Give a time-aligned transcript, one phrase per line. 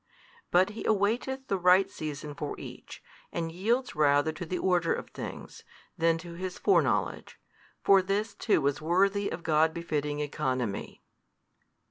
[0.49, 5.11] But He awaiteth the right season for each, and yields rather to the order of
[5.11, 5.63] things,
[5.95, 7.39] than to His foreknowledge:
[7.83, 11.01] for this too was worthy of God befitting ceconomy.